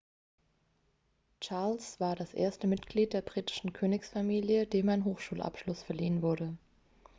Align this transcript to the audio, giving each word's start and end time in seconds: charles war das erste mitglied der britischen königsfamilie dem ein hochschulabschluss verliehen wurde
charles 1.41 1.99
war 1.99 2.15
das 2.15 2.33
erste 2.33 2.65
mitglied 2.65 3.13
der 3.13 3.21
britischen 3.21 3.71
königsfamilie 3.71 4.65
dem 4.65 4.89
ein 4.89 5.05
hochschulabschluss 5.05 5.83
verliehen 5.83 6.23
wurde 6.23 6.57